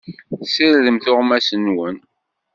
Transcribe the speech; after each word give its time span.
Sirdem 0.53 0.97
tuɣmas-nwen! 1.03 1.97